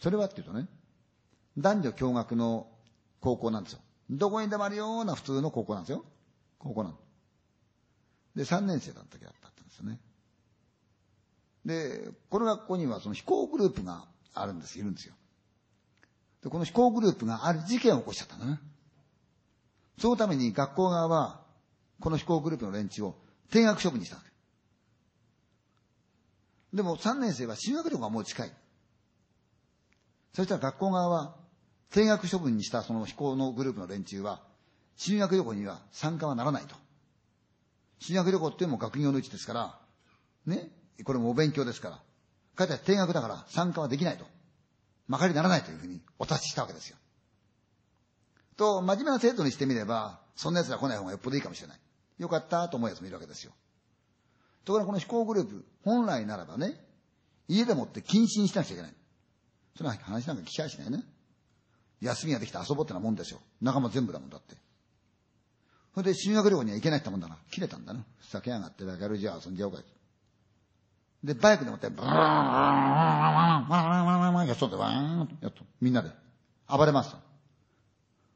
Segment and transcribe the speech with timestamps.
[0.00, 0.68] それはっていうとね、
[1.56, 2.68] 男女共学の
[3.20, 3.80] 高校なんですよ。
[4.10, 6.04] どこにでもあるような普通の高校なんですよ。
[6.58, 6.98] 高校なの。
[8.34, 10.00] で、3年生だった時だったんですよね。
[11.64, 15.14] で、この学校にはその非行グループがあるんです、いるんですよ。
[16.42, 18.60] で、この非行グループがある事件を起こしちゃったんだね。
[19.98, 21.40] そのために学校側は、
[22.00, 23.14] この非行グループの連中を
[23.50, 26.76] 定額処分にしたわけ。
[26.76, 28.52] でも3年生は修学旅行がもう近い。
[30.34, 31.36] そしたら学校側は、
[31.90, 34.42] 定額処分にしたその非行のグループの連中は、
[34.96, 36.74] 修学旅行には参加はならないと。
[38.00, 39.78] 修学旅行っていうのも学業のうちですから、
[40.46, 40.70] ね、
[41.04, 42.00] これもお勉強ですから、
[42.56, 44.24] 彼たち定額だから参加はできないと。
[45.06, 46.96] まかりならないというふうにお達ししたわけですよ。
[48.56, 51.80] と、真面目な生徒にしてみれば、そんな奴ら来ない方がよっぽどいいかもしれない。
[52.18, 53.52] よかったと思う奴もいるわけですよ。
[54.64, 56.74] ところがこの飛行グループ、本来ならばね、
[57.46, 58.94] 家でもって謹慎しなくちゃいけない。
[59.76, 61.02] その話なんか聞きゃしないね。
[62.00, 63.40] 休みができて遊ぼうってなもんですよ。
[63.60, 64.54] 仲間全部だもんだって。
[65.94, 67.38] それで修学旅行には行けないってもんだな。
[67.50, 68.04] 切れたんだな。
[68.20, 69.78] 酒やがってバカルじゃ遊んじゃおうか。
[71.22, 72.18] で、バイクでもって、ブーン、ブーン、
[73.68, 76.10] ブーン、ブーン、ブーン、ブーン、やっと、ブーン、やっと、みんなで、
[76.68, 77.16] 暴れますと。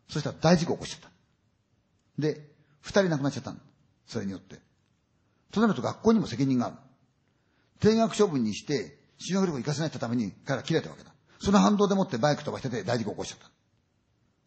[0.09, 1.11] そしたら大事故起こしちゃった。
[2.19, 2.41] で、
[2.81, 3.61] 二人亡くなっちゃったん
[4.07, 4.57] それによって。
[5.53, 6.77] となると学校にも責任がある。
[7.81, 11.13] 定額処分にして、修学旅行行かせないってために彼ら切れたわけだ。
[11.41, 13.39] その反動でもってバイク飛ばしてて大事故起こしちゃっ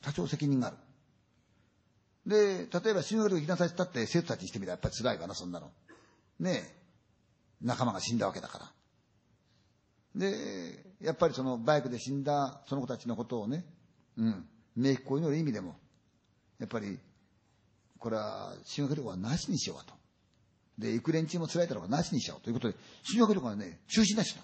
[0.01, 0.09] た。
[0.09, 0.77] 多少責任がある。
[2.25, 5.71] で、例えば修学旅行行きなさいって言ったって生徒たちにしてみたらやっぱり辛いわな、そんなの。
[6.39, 6.81] ねえ。
[7.61, 8.71] 仲間が死んだわけだから。
[10.15, 13.65] で、やっぱりそのバイクで死んだその子たちのことをね、
[14.17, 14.45] うん、
[14.77, 15.75] 冥福を祈る意味でも、
[16.59, 16.99] やっぱり、
[17.97, 19.93] これは修学旅行はなしにしようと。
[20.77, 24.43] で、行く連中も辛いだろうからなしにしようということで、修学旅行はね、中止になっちゃっ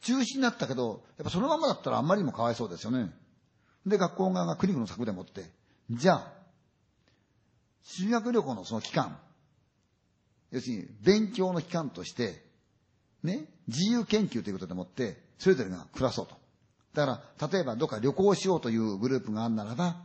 [0.00, 3.10] 中止になったけど、やっぱそのままだったらあんまりにもかわいそうですよね。
[3.86, 5.44] で、学校側がクリニックの策でもって、
[5.90, 6.32] じゃあ、
[7.82, 9.18] 修学旅行のその期間、
[10.50, 12.44] 要するに勉強の期間として、
[13.22, 16.34] ね、自由研究ということでもって、それぞれが暮らそうと。
[16.94, 19.96] だから、例えばどっか旅行しようというグループがあるならば、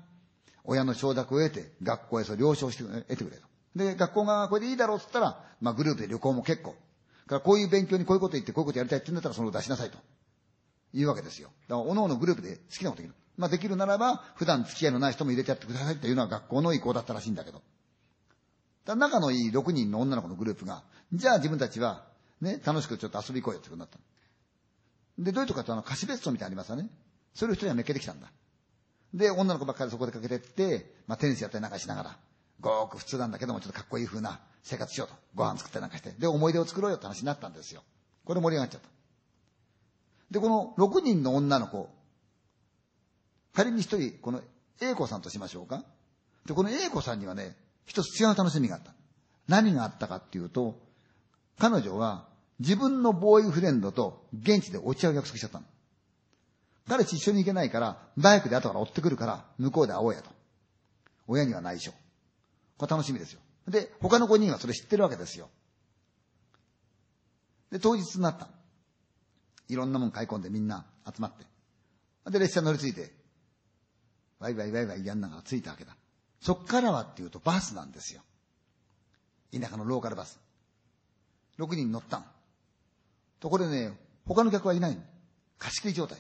[0.63, 3.44] 親の承諾を得て、学校へそれ了承して、得てくれと。
[3.75, 6.75] で、学校側がこれでいいだろうって言ったら、まあグループで旅行も結構。
[7.31, 9.97] からこういう勉強にこういうこと言ってこういうことやりたいって言うんだったらそれを出しなさいと。
[10.94, 11.50] いうわけですよ。
[11.68, 13.16] だから、各々グループで好きなことできる。
[13.38, 17.62] まあできるならば、普段付き合いのない人も入れてやってくださいっていうのは学校の意向だったらしいんだけど。
[18.86, 20.84] だ仲のいい6人の女の子のグループが、
[21.14, 22.06] じゃあ自分たちは、
[22.42, 24.00] ね、楽しくちょっと遊び行こうよってことになった。
[25.18, 26.90] で、どういうとこかとあの、貸別荘みたいなのありますよね。
[27.34, 28.31] それを一人はめっけてきたんだ。
[29.13, 32.18] で、女の子ばっかりそこでかけてって、まあテニスやったりなんかしながら、
[32.61, 35.16] ごく普通なんだけども、ちょっとかっこいい風な生活しようと。
[35.35, 36.11] ご飯作ったりなんかして。
[36.11, 37.83] で、思い出を作ろうよって話になったんですよ。
[38.23, 38.88] これ盛り上がっちゃった。
[40.29, 41.89] で、この6人の女の子、
[43.53, 44.41] 仮に一人、この
[44.79, 45.83] A 子さんとしましょうか。
[46.45, 48.94] で、この A 子さんにはね、一つ違う楽しみがあった。
[49.47, 50.79] 何があったかっていうと、
[51.59, 52.27] 彼女は
[52.59, 55.66] 自分のボーイフレンドと現地でお茶を約束しちゃったの。
[56.88, 60.29] 彼氏一緒に行けないから、バイクで後から追ってくるから、向こうで会おうやと。
[61.27, 61.91] 親には内緒。
[62.81, 63.40] これ楽しみですよ。
[63.68, 65.50] で、他の5人はそれ知ってるわけですよ。
[67.72, 68.50] で、当日になった。
[69.69, 71.46] いろんなもん買い込んでみんな集まって。
[72.31, 73.14] で、列車乗り継いで、
[74.40, 75.96] ワイワイワイワイやんながら着いたわけだ。
[76.42, 78.24] そっからはっていうとバスなんですよ。
[79.53, 80.40] 田舎のローカルバス。
[81.59, 82.25] 6人乗ったん。
[83.40, 83.94] ところでね、
[84.25, 84.98] 他の客はいない
[85.59, 86.18] 貸し切り状態。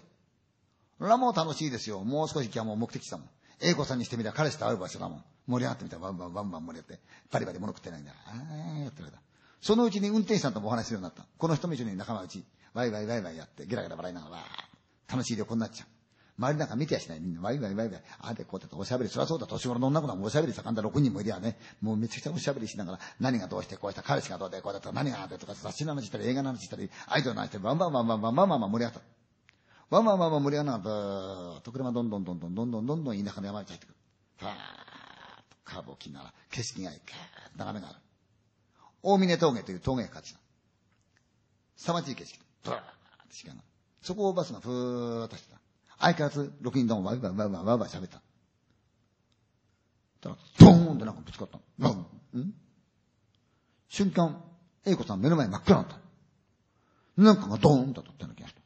[0.99, 2.03] それはもう楽しいですよ。
[2.03, 3.27] もう少し今日もう目的地だもん。
[3.61, 5.23] 英子さんにしてみれば彼氏と会う場所だもん。
[5.47, 8.11] 盛り上がってみたらバンバンバンバン盛り上がって、バリバリ物食ってないんだ。
[8.25, 8.31] あ
[8.77, 9.19] あ、やってるだ。
[9.61, 11.25] そのうちに運転手さんともお話しするようになった。
[11.37, 14.37] この人も一緒に仲間内、ワイワイワイワイやって、ゲラゲラ笑いながら、
[15.09, 15.87] 楽しい旅行になっちゃう。
[16.39, 17.19] 周りなんか見てやしない。
[17.19, 18.03] みんなワイワイワイワイ。
[18.19, 19.09] ああでこうやっておしゃべり。
[19.11, 19.45] そりゃそうだ。
[19.45, 21.59] 年頃の女の子もおしゃべり盛んだ6人もいりゃね。
[21.81, 29.20] もうめちゃくちゃおしゃべりしながら、何がどうしてこうした、彼氏がどうでこうだった、何があってとか、雑誌の話したり、映画の話したり、アイドルの話したり、バンバンバンバンバンバンバンバン盛り上がった。
[29.91, 30.89] バンバンバンバン盛り上がった。
[30.89, 33.95] ーっと車どんどんどんどんどんどんどん田舎の山に入ってくる。
[34.37, 34.57] ファーッと
[35.65, 36.99] カーブを切りながら、景色がいい、
[37.57, 37.99] 眺めがある。
[39.03, 40.39] 大峰峠という峠が勝ちた。
[41.75, 42.39] 凄まじい景色。
[42.63, 42.83] ブーッと
[43.31, 43.63] 時間が。
[44.01, 45.59] そこをバスがふーっとしてた。
[45.99, 48.21] 相変わらず6人ともワイワイワイワイワイ喋った。
[50.21, 51.89] たら、ドーンってなんかぶつかったの。
[51.89, 52.53] ん？
[53.89, 54.41] 瞬間、
[54.85, 55.97] 英子さん目の前真っ暗だった。
[57.21, 58.60] なんかがドーンと当たったような気がした。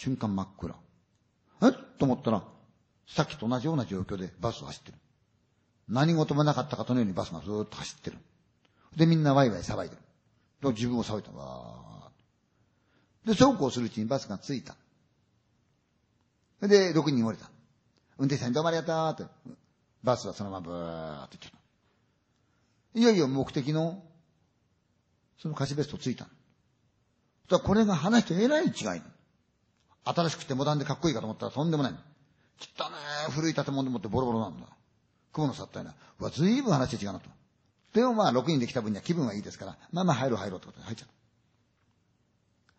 [0.00, 0.74] 瞬間真っ暗。
[1.62, 2.42] えと思ったら、
[3.06, 4.98] さっきと同じような状況でバスを走ってる。
[5.88, 8.16] 何事もなかったかとのようにバスがずーっと走ってる。
[8.96, 10.02] で、みんなワイワイ騒いでる。
[10.62, 11.30] で、自分も騒いだ。
[11.38, 14.74] わーで、そうこうするうちにバスが着いた。
[16.66, 17.50] で、6人降りた。
[18.16, 19.32] 運転手さんにどうもありがとうって。
[20.02, 21.60] バスはそのままブーって行っちゃっ
[22.94, 23.00] た。
[23.00, 24.02] いよいよ目的の、
[25.38, 26.26] その貸しベストついた。
[27.50, 29.02] だこれが話とえらい違いな。
[30.04, 31.98] 新しくてモダンでかっこいいかと思ったらとんでもないの。
[32.60, 32.96] 汚ね
[33.30, 34.66] 古い建物でもってボロボロなんだ。
[35.32, 35.94] 雲の去ったような。
[36.18, 37.30] うわ、ずいぶん話違うなと。
[37.92, 41.08] でもまあ、6人で来た分には気分はいいですから、まあまあ入ろう入ろうってことで入っちゃう。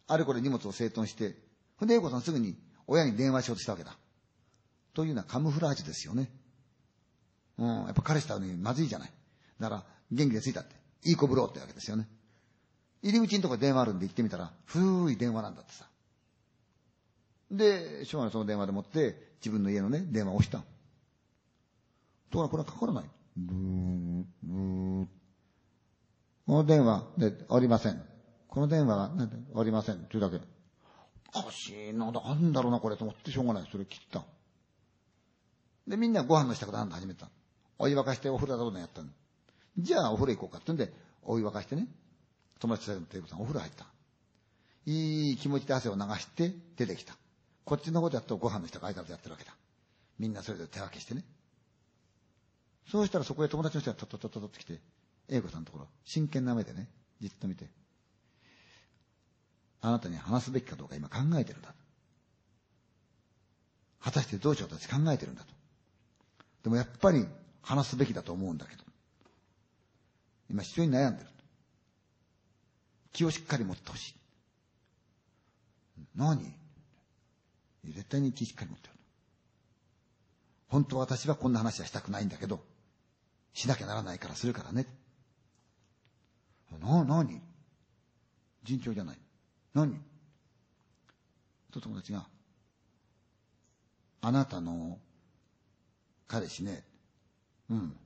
[0.08, 1.36] あれこれ荷物を整頓して、
[1.78, 2.58] ほんで、英子さんすぐに
[2.88, 3.98] 親に電話しようとしたわけだ。
[4.94, 6.30] というのはカムフラージュですよね。
[7.58, 9.12] うん、やっぱ彼氏と会うのにまずいじゃない。
[9.60, 10.76] だから、元気で着いたって。
[11.04, 12.08] いい子ぶろうってわけですよね。
[13.02, 15.86] 入り口のとこ電話あるんで行ってみたら、古い電話なんだってさ。
[17.52, 20.60] で、しょうがないその電話でもって、自分の家のね、電話を押した。
[22.30, 23.06] ところがこれはかからない。
[23.36, 25.08] ブー、ブー。
[26.48, 28.02] この電話でおりません。
[28.48, 29.12] この電話が
[29.54, 30.00] おりません。
[30.06, 30.40] というだけ。
[31.34, 33.70] おかしいな、なんだろうな、これと思ってしょうがない。
[33.72, 34.26] それ切った。
[35.88, 37.30] で、みんなご飯の支度なんだ始めた。
[37.78, 39.10] お湯沸かしてお風呂だろうなやったの。
[39.78, 40.94] じゃあお風呂行こうかってんで、
[41.24, 41.88] お湯沸かしてね。
[42.60, 43.86] 友達のテーブルさんお風呂入った。
[44.86, 47.16] いい気持ちで汗を流して出てきた。
[47.66, 49.56] こっちのことやっとご飯の人が相変わらずやってるわけだ。
[50.20, 51.24] みんなそれぞれ手分けしてね。
[52.90, 54.80] そうしたらそこへ友達の人がトトトトトって来て、
[55.30, 56.90] 英子さんのところ、真剣な目でね、
[57.22, 57.68] じっと見て、
[59.82, 61.74] あなたに話すべきかどうか今考えてるんだ。
[64.02, 65.54] 果たしてどうしようと考えてるんだと。
[66.64, 67.26] でもやっぱり
[67.62, 68.84] 話すべきだと思うんだけど。
[70.50, 71.30] 今非常に悩んでる。
[73.14, 74.16] 気をしっかり持ってほしい。
[76.16, 76.61] 何？
[77.86, 78.94] 絶対に気しっかり持ってる。
[80.68, 82.64] 本当は私はこんな話はしたくないんだけど、
[83.54, 84.86] しなきゃならないからするからね。
[86.80, 87.42] な、なに？
[88.64, 89.18] 順調じゃない。
[89.74, 90.00] 何
[91.72, 92.28] と友達が、
[94.22, 95.00] あなたの
[96.28, 96.86] 彼氏ね、
[97.70, 97.98] うん。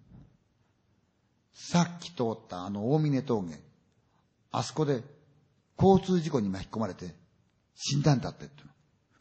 [1.53, 3.61] さっき通ったあの大峰峠、
[4.51, 5.03] あそこで
[5.77, 7.13] 交通事故に巻き込まれて
[7.75, 8.63] 死んだんだってって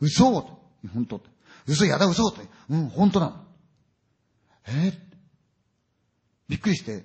[0.01, 0.63] 嘘と。
[0.93, 1.21] 本当
[1.67, 2.43] 嘘やだ嘘と。
[2.71, 3.45] うん、本当なの。
[4.67, 4.99] えー、
[6.49, 7.05] びっくりして、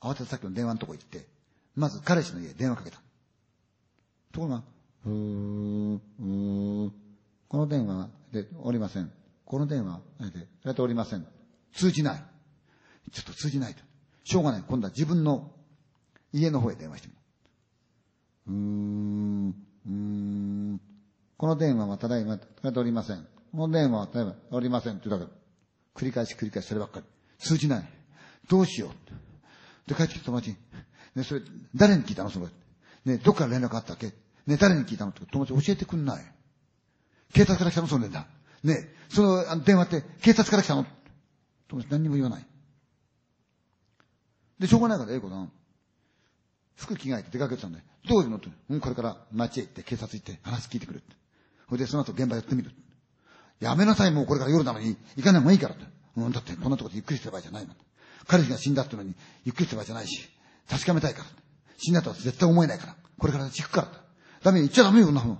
[0.00, 1.26] 慌ててさっきの電話のとこ行って、
[1.74, 2.98] まず彼氏の家電話かけた。
[4.32, 4.62] ところが、
[5.06, 6.90] うー、うー、
[7.48, 9.10] この電話でおりません。
[9.44, 11.26] この電話でやっておりません。
[11.72, 12.22] 通じない。
[13.12, 13.82] ちょっと通じないと。
[14.24, 14.64] しょうがない。
[14.68, 15.50] 今度は自分の
[16.32, 17.20] 家の方へ電話してみる。
[18.48, 20.80] うーん、うーん、
[21.38, 23.26] この電話はただいま、かけておりません。
[23.52, 24.94] この電話はただいま、おりません。
[24.94, 25.32] って言うだけ。
[25.94, 27.06] 繰り返し繰り返しそればっかり。
[27.38, 27.88] 通じない。
[28.50, 29.88] どうしよう。
[29.88, 30.56] で、帰ってきた友達に、
[31.14, 31.42] ね、それ、
[31.76, 32.30] 誰に聞いたの？
[32.30, 32.46] それ。
[33.04, 34.12] ね、どっから連絡あったっけ？
[34.48, 35.12] ね、誰に聞いたの？
[35.12, 36.24] って友達教えてくんない。
[37.32, 37.86] 警察から来たの？
[37.86, 38.24] その連絡。
[38.64, 40.86] ね、その電話って警察から来たの？
[41.68, 42.46] 友達何にも言わない。
[44.58, 45.52] で、しょうがないから、英子さん。
[46.74, 47.84] 服着替えて出かけてたんだよ。
[48.08, 48.38] どういうの？
[48.38, 48.48] って。
[48.70, 51.16] うん、これから街へ行って警察行って話聞いてくるって。
[51.68, 52.70] それでその後現場やってみる。
[53.60, 55.84] やめなさい、もうこれから夜なのに、行かない方がいいからって。
[56.16, 57.74] うん、だってこんなとこでゆっくりしてる場合じゃないの。
[58.26, 60.28] 彼氏が死んだってのに、ゆっくりしてる場合じゃないし、
[60.68, 61.24] 確かめたいから。
[61.78, 62.96] 死んだとは絶対思えないから。
[63.18, 63.88] これから行くから。
[64.42, 65.38] ダメ、行っちゃダメよ、こんなの。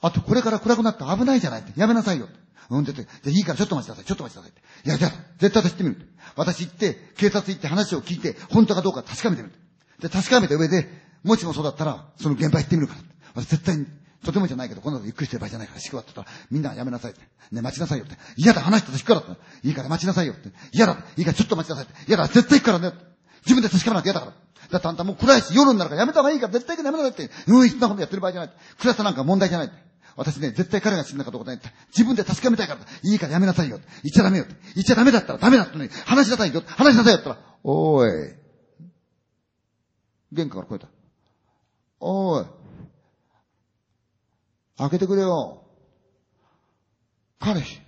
[0.00, 1.78] あと、これから暗くなって危ないじゃないって。
[1.78, 2.28] やめなさいよ。
[2.70, 4.60] うん、って言って、じゃいいからちょっと待ちなさい、ちょっと待ちなさいって。
[4.86, 6.08] いや、じゃあ、絶対私行ってみる。
[6.36, 9.54] 私行って、警察行って話を聞いて、本当かどうか確かめてみる。
[10.00, 10.86] で、確かめた上で、
[11.24, 13.00] もしもそうだったら、その現場行ってみるから。
[13.34, 13.86] 私絶対に、
[14.24, 17.20] とてもじゃないけど、こんなのゆっくりしてる場合じゃないから、しくわってたら、みんなやめなさいって。
[17.52, 18.16] ね、待ちなさいよって。
[18.36, 19.68] 嫌だ、話してたからって。
[19.68, 20.50] いいから待ちなさいよって。
[20.72, 21.94] 嫌だ、いいからちょっと待ちなさいって。
[22.08, 22.92] 嫌だ、絶対行くからね。
[23.44, 24.32] 自分で確かめなきゃ嫌だから。
[24.70, 27.30] だってあんたもう暗いし、夜になるからやめた方がいいから、絶対行くやめなさいって。
[27.46, 28.52] うん、そんなことやってる場合じゃない。
[28.78, 29.72] 暗さなんか問題じゃない。
[30.16, 31.68] 私ね、絶対彼が死んだかどうかないって。
[31.96, 32.80] 自分で確かめたいから。
[33.02, 33.78] いいからやめなさいよ。
[34.02, 34.46] 言っちゃダメよ。
[34.74, 36.70] 言っちゃダメだったらダメだったのに、話しなさいよって。
[36.72, 38.34] 話しなさいよって言ったら、おーい。
[40.32, 40.88] 玄関から声た。
[42.00, 42.46] おーい。
[44.78, 45.62] 開けてくれよ。
[47.40, 47.80] 彼氏。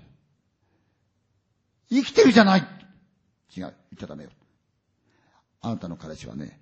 [1.90, 2.66] 生きてるじゃない違う。
[3.56, 4.30] 言っちゃダメよ。
[5.60, 6.60] あなたの彼氏はね、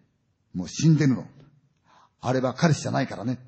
[0.54, 1.26] もう死んでるの。
[2.20, 3.38] あれは彼氏じゃないからね。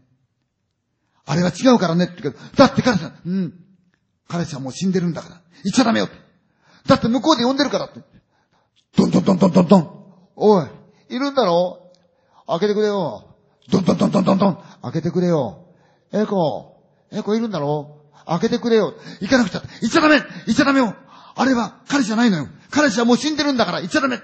[1.26, 3.54] あれは違うからねって言うけど、だって彼氏は、うん。
[4.28, 5.40] 彼氏はもう死んでるんだから。
[5.64, 6.08] 言っちゃダメよ。
[6.86, 8.00] だって向こうで呼んでるからって。
[8.96, 10.04] どんどんどんどんどんどん。
[10.36, 10.66] おい、
[11.08, 11.92] いるんだろ？
[12.46, 13.36] 開けてくれよ。
[13.70, 14.64] どんどんどんどんどんどん。
[14.82, 15.66] 開けてくれよ。
[16.12, 16.76] エコ、
[17.12, 17.96] エコいるんだろ？
[18.26, 18.94] 開けてくれよ。
[19.20, 19.62] 行かなくちゃ。
[19.80, 20.94] 行っちゃダメ行っちゃダメよ。
[21.34, 22.48] あれは彼氏じゃないのよ。
[22.70, 24.18] 彼氏はもう死んでるんだから行っちゃダメ。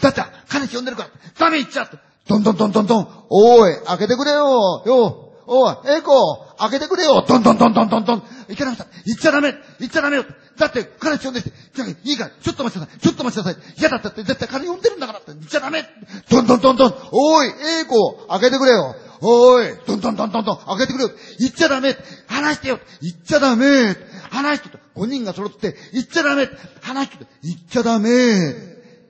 [0.00, 1.10] だって彼氏呼んでるから。
[1.38, 1.98] ダメ行っちゃって。
[2.28, 3.08] どんどんどんどんどん。
[3.30, 4.82] おい、開けてくれよ。
[4.86, 5.24] よ。
[5.46, 7.24] おい、エコ、開けてくれよ。
[7.26, 8.22] どんどんどんどんどんどん。
[8.48, 8.94] 行かなかった。
[9.04, 10.24] 行っちゃダメ行っちゃダメよ
[10.58, 12.98] だって彼氏呼んでて、じゃあいいから、ちょっと待ちなさい。
[12.98, 13.56] ちょっと待ちなさい。
[13.78, 15.30] 嫌だったって絶対彼呼んでるんだからって。
[15.30, 15.84] 行っちゃダメ
[16.28, 17.48] どんどんどんどんおい、
[17.80, 21.96] 英子開けてくれよおい、どんどんどんどんどん開けてくれよ行っちゃダメ
[22.26, 23.96] 話してよ行っちゃダメ
[24.30, 24.78] 話してと。
[24.94, 26.48] 5人が揃って、行っちゃダメ
[26.80, 27.30] 話してと。
[27.42, 28.08] 行っちゃダメ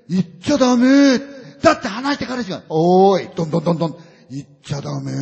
[0.09, 1.19] 行っちゃダメ
[1.62, 3.97] だって話して彼氏が、おい、どんどんどんどん。
[4.31, 5.12] 行っちゃダメ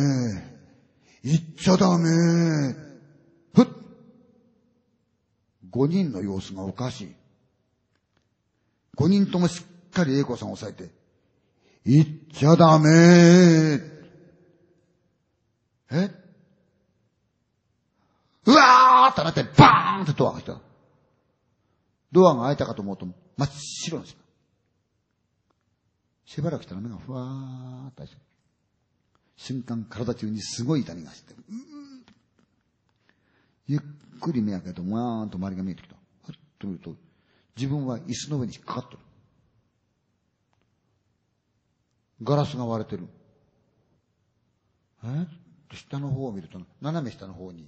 [1.23, 2.09] 行っちゃダメ
[3.53, 3.67] ふっ。
[5.71, 7.15] 5人の様子がおかしい。
[8.97, 10.91] 5人ともしっかり英子さんを押さえて、
[11.85, 13.96] 行っちゃダメ
[15.91, 16.09] え？
[18.45, 20.61] うわーってなって、バーンってドアが開いた。
[22.11, 23.05] ドアが開いたかと思うと、
[23.37, 24.19] 真っ白なんですよ。
[26.25, 28.15] しばらくしたら目がふわーっと開いて
[29.37, 31.41] 瞬間体中にすごい痛みがして、うー
[33.67, 33.81] ゆっ
[34.19, 35.95] くり目開けると、わーんと周りが見えてきた。
[36.25, 36.95] ふっと見ると、
[37.55, 38.99] 自分は椅子の上に引っかかってる。
[42.23, 43.07] ガラスが割れてる。
[45.03, 45.27] え？
[45.75, 47.67] 下の方を見ると、斜め下の方に、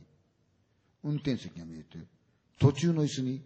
[1.03, 1.97] 運転席が見えて、
[2.59, 3.41] 途中の椅子に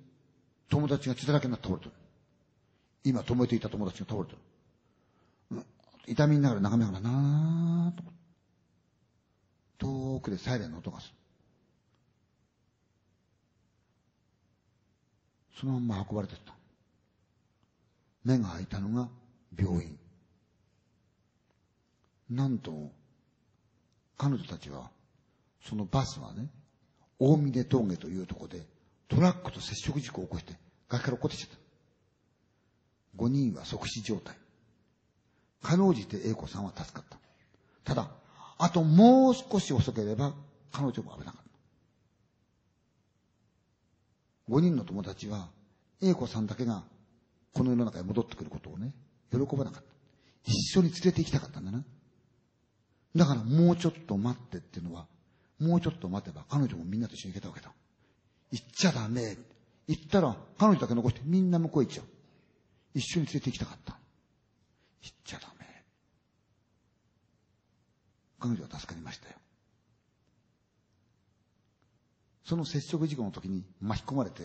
[0.70, 1.92] 友達が血だらけになって倒れてる。
[3.04, 4.38] 今止めていた友達が倒れてる。
[6.06, 8.04] 痛みながら眺めながらなーと。
[9.78, 11.14] 遠くでサイレンの音がする。
[15.60, 16.54] そのまま運ばれてった。
[18.24, 19.10] 目が開いたのが
[19.58, 19.98] 病院。
[22.30, 22.92] なんと、
[24.24, 24.90] 彼女たちは、
[25.68, 26.48] そのバスはね、
[27.20, 28.66] 大峰峠というとこで、
[29.10, 30.54] トラックと接触事故を起こして、
[30.88, 31.58] 崖から落っこってきちゃっ
[33.18, 33.22] た。
[33.22, 34.38] 5人は即死状態。
[35.62, 37.18] かろうじて英子さんは助かった。
[37.84, 38.12] ただ、
[38.60, 40.34] あともう少し遅ければ、
[40.72, 41.44] 彼女も危なかっ
[44.48, 44.54] た。
[44.54, 45.50] 5人の友達は、
[46.02, 46.86] 英子さんだけが、
[47.54, 48.94] この世の中へ戻ってくることをね、
[49.34, 49.94] 喜ばなかった。
[50.46, 51.84] 一緒に連れて行きたかったんだな。
[53.16, 55.08] だからもうちょっと待ってっていうのは、
[55.60, 57.72] もうちょっと待てば彼女もみんなと一緒に行けたわけだ。
[58.52, 59.38] 行っちゃダメ。
[59.88, 62.06] 行ったら彼女だけ残してみんな向こう行っちゃう。
[62.96, 63.98] 一緒に連れて行きたかった。
[65.02, 65.66] 行っちゃダメ。
[68.40, 69.36] 彼女は助かりましたよ。
[72.46, 74.44] その接触事故の時に巻き込まれて、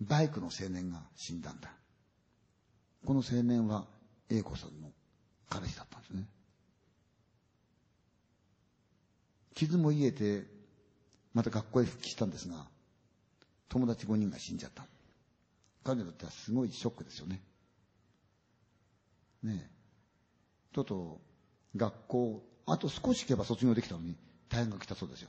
[0.00, 1.70] バイクの青年が死んだんだ。
[3.04, 3.86] この青年は
[4.28, 4.90] 英子さんの
[5.48, 6.26] 彼氏だったんですね。
[9.66, 10.46] 傷も癒えて、
[11.34, 12.66] また学校へ復帰したんですが、
[13.68, 14.86] 友達5人が死んじゃった。
[15.84, 17.42] 彼女にとってはすごいショックですよね。
[19.42, 20.74] ねえ。
[20.74, 21.20] とうと
[21.74, 24.16] う、学校、あと少し行けば卒業できたのに、
[24.48, 25.28] 大変が来たそうですよ。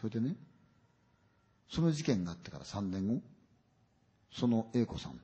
[0.00, 0.36] それでね、
[1.70, 3.22] その事件があってから3年後、
[4.32, 5.20] その A 子さん、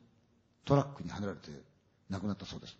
[0.65, 1.51] トラックにはねられて
[2.11, 2.77] 亡くなったそうです。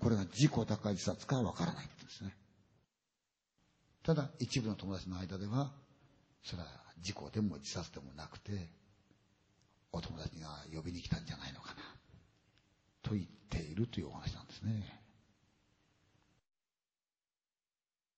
[0.00, 2.34] これが事故高い自殺かわからないんですね。
[4.10, 5.70] ただ、一部の友達の間では、
[6.42, 6.68] それは
[7.00, 8.68] 事故でも自殺でもなくて、
[9.92, 11.82] お友達が呼びに来たんじゃないのかな、
[13.02, 14.99] と言っているというお話なんですね。